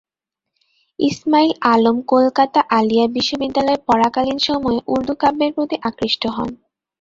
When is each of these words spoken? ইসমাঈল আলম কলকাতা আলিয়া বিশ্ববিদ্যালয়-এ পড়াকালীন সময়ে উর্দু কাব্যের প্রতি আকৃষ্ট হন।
ইসমাঈল 0.99 1.51
আলম 1.71 1.97
কলকাতা 2.11 2.59
আলিয়া 2.77 3.05
বিশ্ববিদ্যালয়-এ 3.15 3.85
পড়াকালীন 3.87 4.39
সময়ে 4.47 4.79
উর্দু 4.87 5.13
কাব্যের 5.21 5.51
প্রতি 5.55 5.75
আকৃষ্ট 5.89 6.23
হন। 6.35 6.49